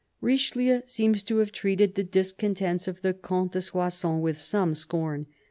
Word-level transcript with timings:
Richelieu 0.19 0.81
seems 0.87 1.21
to 1.21 1.37
have 1.37 1.51
treated, 1.51 1.93
the 1.93 2.03
discontents 2.03 2.87
of 2.87 3.03
the 3.03 3.13
Comte 3.13 3.51
de 3.51 3.61
Soissons 3.61 4.19
with 4.23 4.39
some 4.39 4.73
scorn. 4.73 5.27